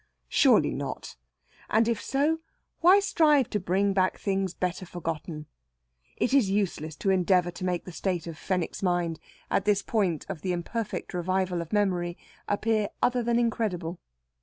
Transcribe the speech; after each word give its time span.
Surely 0.29 0.73
not. 0.73 1.15
And 1.69 1.87
if 1.87 2.01
so, 2.01 2.39
why 2.79 2.99
strive 2.99 3.51
to 3.51 3.59
bring 3.59 3.93
back 3.93 4.17
things 4.17 4.55
better 4.55 4.83
forgotten? 4.83 5.45
It 6.17 6.33
is 6.33 6.49
useless 6.49 6.95
to 6.95 7.11
endeavour 7.11 7.51
to 7.51 7.63
make 7.63 7.85
the 7.85 7.91
state 7.91 8.25
of 8.25 8.35
Fenwick's 8.35 8.81
mind, 8.81 9.19
at 9.51 9.65
this 9.65 9.83
point 9.83 10.25
of 10.27 10.41
the 10.41 10.53
imperfect 10.53 11.13
revival 11.13 11.61
of 11.61 11.71
memory, 11.71 12.17
appear 12.47 12.89
other 13.03 13.21
than 13.21 13.37
incredible. 13.37 13.99